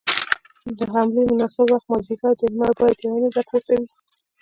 د 0.77 0.79
حملې 0.93 1.23
مناسب 1.31 1.67
وخت 1.69 1.87
مازديګر 1.91 2.33
دی، 2.39 2.45
لمر 2.53 2.71
بايد 2.79 2.97
يوه 3.05 3.17
نيزه 3.23 3.41
پورته 3.49 3.71
وي. 3.79 3.87